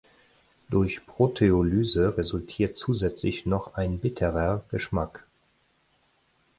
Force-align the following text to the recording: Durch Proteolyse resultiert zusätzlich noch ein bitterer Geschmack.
Durch 0.71 1.05
Proteolyse 1.05 2.17
resultiert 2.17 2.75
zusätzlich 2.75 3.45
noch 3.45 3.75
ein 3.75 3.99
bitterer 3.99 4.63
Geschmack. 4.71 5.27